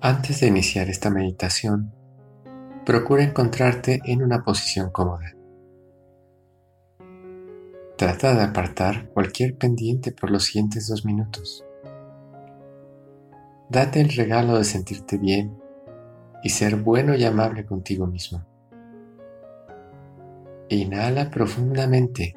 Antes 0.00 0.38
de 0.40 0.46
iniciar 0.46 0.88
esta 0.88 1.10
meditación, 1.10 1.92
procura 2.86 3.24
encontrarte 3.24 3.98
en 4.04 4.22
una 4.22 4.44
posición 4.44 4.90
cómoda. 4.92 5.34
Trata 7.96 8.32
de 8.36 8.42
apartar 8.44 9.08
cualquier 9.08 9.58
pendiente 9.58 10.12
por 10.12 10.30
los 10.30 10.44
siguientes 10.44 10.86
dos 10.86 11.04
minutos. 11.04 11.64
Date 13.68 14.00
el 14.00 14.10
regalo 14.10 14.56
de 14.56 14.62
sentirte 14.62 15.18
bien 15.18 15.58
y 16.44 16.50
ser 16.50 16.76
bueno 16.76 17.16
y 17.16 17.24
amable 17.24 17.66
contigo 17.66 18.06
mismo. 18.06 18.46
Inhala 20.68 21.28
profundamente, 21.28 22.36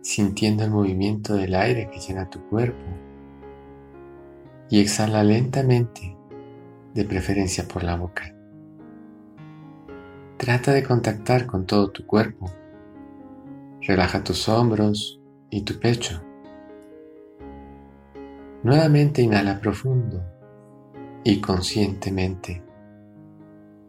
sintiendo 0.00 0.64
el 0.64 0.70
movimiento 0.70 1.34
del 1.34 1.54
aire 1.54 1.90
que 1.90 2.00
llena 2.00 2.30
tu 2.30 2.40
cuerpo 2.48 2.82
y 4.70 4.80
exhala 4.80 5.22
lentamente, 5.22 6.16
de 6.94 7.04
preferencia 7.04 7.66
por 7.66 7.82
la 7.82 7.96
boca. 7.96 8.34
Trata 10.36 10.72
de 10.72 10.82
contactar 10.82 11.46
con 11.46 11.66
todo 11.66 11.90
tu 11.90 12.06
cuerpo. 12.06 12.50
Relaja 13.82 14.24
tus 14.24 14.48
hombros 14.48 15.20
y 15.50 15.62
tu 15.62 15.78
pecho. 15.78 16.22
Nuevamente 18.62 19.22
inhala 19.22 19.60
profundo 19.60 20.24
y 21.22 21.40
conscientemente 21.40 22.62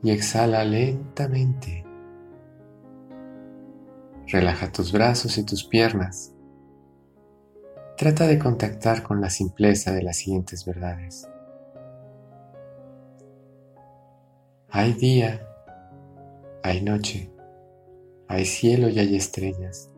y 0.04 0.12
exhala 0.12 0.64
lentamente. 0.64 1.84
Relaja 4.28 4.72
tus 4.72 4.92
brazos 4.92 5.38
y 5.38 5.44
tus 5.44 5.64
piernas 5.64 6.35
Trata 7.98 8.28
de 8.28 8.38
contactar 8.38 9.04
con 9.04 9.22
la 9.22 9.30
simpleza 9.30 9.94
de 9.94 10.04
las 10.04 10.18
siguientes 10.18 10.66
verdades. 10.66 11.30
Hay 14.70 14.92
día, 14.92 15.48
hay 16.62 16.82
noche, 16.82 17.32
hay 18.28 18.46
cielo 18.46 18.90
y 18.90 19.00
hay 19.00 19.16
estrellas. 19.16 19.90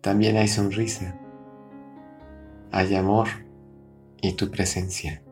También 0.00 0.38
hay 0.38 0.48
sonrisa, 0.48 1.20
hay 2.72 2.94
amor 2.94 3.26
y 4.22 4.32
tu 4.32 4.50
presencia. 4.50 5.22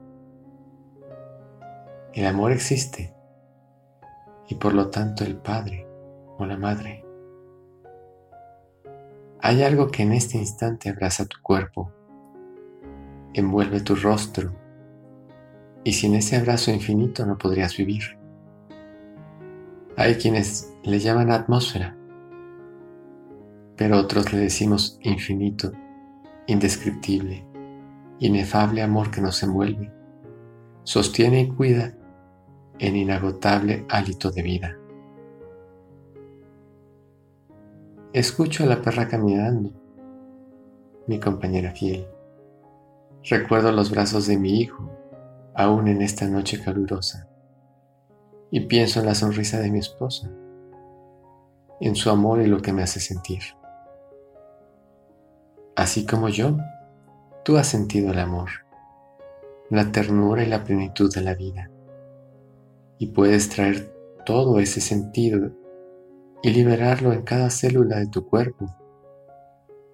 El 2.12 2.26
amor 2.26 2.52
existe 2.52 3.14
y 4.46 4.56
por 4.56 4.74
lo 4.74 4.90
tanto 4.90 5.24
el 5.24 5.36
Padre 5.36 5.86
o 6.36 6.44
la 6.44 6.58
Madre 6.58 7.07
hay 9.40 9.62
algo 9.62 9.88
que 9.88 10.02
en 10.02 10.12
este 10.12 10.36
instante 10.36 10.88
abraza 10.88 11.26
tu 11.26 11.36
cuerpo, 11.42 11.92
envuelve 13.34 13.80
tu 13.80 13.94
rostro, 13.94 14.52
y 15.84 15.92
sin 15.92 16.14
ese 16.14 16.36
abrazo 16.36 16.72
infinito 16.72 17.24
no 17.24 17.38
podrías 17.38 17.76
vivir. 17.76 18.18
Hay 19.96 20.16
quienes 20.16 20.74
le 20.82 20.98
llaman 20.98 21.30
atmósfera, 21.30 21.96
pero 23.76 23.98
otros 23.98 24.32
le 24.32 24.40
decimos 24.40 24.98
infinito, 25.02 25.72
indescriptible, 26.46 27.46
inefable 28.18 28.82
amor 28.82 29.10
que 29.10 29.20
nos 29.20 29.42
envuelve, 29.42 29.92
sostiene 30.82 31.42
y 31.42 31.48
cuida 31.48 31.94
en 32.80 32.96
inagotable 32.96 33.86
hálito 33.88 34.30
de 34.30 34.42
vida. 34.42 34.77
Escucho 38.14 38.64
a 38.64 38.66
la 38.66 38.80
perra 38.80 39.06
caminando, 39.06 39.70
mi 41.06 41.20
compañera 41.20 41.72
fiel. 41.72 42.06
Recuerdo 43.22 43.70
los 43.70 43.90
brazos 43.90 44.26
de 44.26 44.38
mi 44.38 44.60
hijo, 44.60 44.90
aún 45.54 45.88
en 45.88 46.00
esta 46.00 46.26
noche 46.26 46.58
calurosa, 46.58 47.28
y 48.50 48.60
pienso 48.60 49.00
en 49.00 49.06
la 49.06 49.14
sonrisa 49.14 49.60
de 49.60 49.70
mi 49.70 49.80
esposa, 49.80 50.30
en 51.80 51.94
su 51.96 52.08
amor 52.08 52.40
y 52.40 52.46
lo 52.46 52.62
que 52.62 52.72
me 52.72 52.82
hace 52.82 52.98
sentir. 52.98 53.42
Así 55.76 56.06
como 56.06 56.30
yo, 56.30 56.56
tú 57.44 57.58
has 57.58 57.66
sentido 57.66 58.12
el 58.12 58.20
amor, 58.20 58.48
la 59.68 59.92
ternura 59.92 60.42
y 60.42 60.46
la 60.46 60.64
plenitud 60.64 61.14
de 61.14 61.20
la 61.20 61.34
vida, 61.34 61.70
y 62.96 63.08
puedes 63.08 63.50
traer 63.50 63.92
todo 64.24 64.60
ese 64.60 64.80
sentido 64.80 65.50
y 66.42 66.50
liberarlo 66.50 67.12
en 67.12 67.22
cada 67.22 67.50
célula 67.50 67.98
de 67.98 68.06
tu 68.06 68.26
cuerpo 68.26 68.66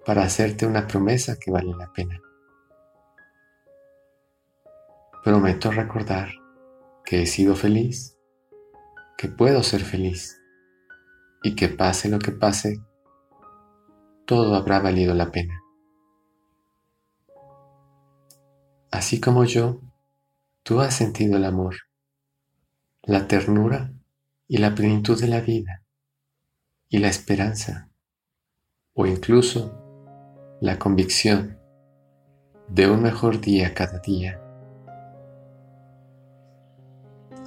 para 0.04 0.22
hacerte 0.22 0.66
una 0.66 0.86
promesa 0.86 1.36
que 1.38 1.50
vale 1.50 1.72
la 1.76 1.90
pena. 1.92 2.20
Prometo 5.22 5.70
recordar 5.70 6.28
que 7.04 7.22
he 7.22 7.26
sido 7.26 7.56
feliz, 7.56 8.18
que 9.16 9.28
puedo 9.28 9.62
ser 9.62 9.80
feliz 9.80 10.38
y 11.42 11.54
que 11.54 11.68
pase 11.68 12.10
lo 12.10 12.18
que 12.18 12.32
pase, 12.32 12.80
todo 14.26 14.54
habrá 14.54 14.80
valido 14.80 15.14
la 15.14 15.30
pena. 15.30 15.60
Así 18.90 19.20
como 19.20 19.44
yo, 19.44 19.80
tú 20.62 20.80
has 20.80 20.94
sentido 20.94 21.36
el 21.36 21.44
amor, 21.44 21.76
la 23.02 23.26
ternura 23.26 23.92
y 24.46 24.58
la 24.58 24.74
plenitud 24.74 25.18
de 25.18 25.28
la 25.28 25.40
vida 25.40 25.83
y 26.94 26.98
la 26.98 27.08
esperanza 27.08 27.90
o 28.94 29.04
incluso 29.04 29.76
la 30.60 30.78
convicción 30.78 31.58
de 32.68 32.88
un 32.88 33.02
mejor 33.02 33.40
día 33.40 33.74
cada 33.74 33.98
día. 33.98 34.40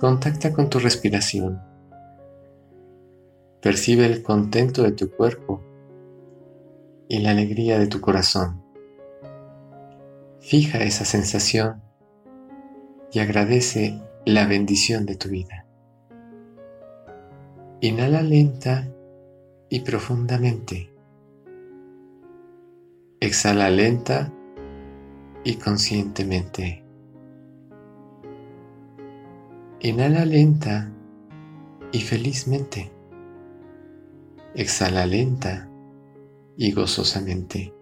Contacta 0.02 0.52
con 0.52 0.70
tu 0.70 0.80
respiración. 0.80 1.62
Percibe 3.62 4.06
el 4.06 4.22
contento 4.22 4.84
de 4.84 4.92
tu 4.92 5.12
cuerpo 5.12 5.64
y 7.08 7.20
la 7.20 7.32
alegría 7.32 7.80
de 7.80 7.88
tu 7.88 8.02
corazón. 8.02 8.62
Fija 10.42 10.80
esa 10.80 11.06
sensación 11.06 11.82
y 13.14 13.20
agradece 13.20 14.02
la 14.26 14.46
bendición 14.46 15.06
de 15.06 15.16
tu 15.16 15.30
vida. 15.30 15.66
Inhala 17.80 18.22
lenta 18.22 18.90
y 19.70 19.82
profundamente. 19.82 20.92
Exhala 23.20 23.70
lenta 23.70 24.32
y 25.44 25.56
conscientemente. 25.56 26.84
Inhala 29.80 30.26
lenta 30.26 30.92
y 31.92 32.02
felizmente. 32.02 32.92
Exhala 34.56 35.06
lenta 35.06 35.70
y 36.58 36.72
gozosamente. 36.72 37.74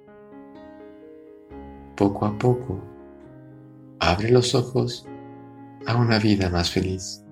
Poco 1.95 2.25
a 2.25 2.38
poco, 2.38 2.81
abre 4.00 4.29
los 4.29 4.56
ojos 4.56 5.07
a 5.85 5.95
una 5.95 6.19
vida 6.19 6.50
más 6.50 6.69
feliz. 6.72 7.25